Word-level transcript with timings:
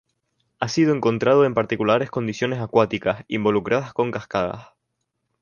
Ha 0.59 0.67
sido 0.67 0.95
encontrado 0.95 1.45
en 1.45 1.53
particulares 1.53 2.09
condiciones 2.09 2.57
acuáticas, 2.59 3.23
involucradas 3.27 3.93
con 3.93 4.09
cascadas. 4.09 4.69